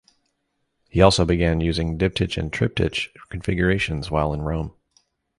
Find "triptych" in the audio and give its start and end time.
2.51-3.09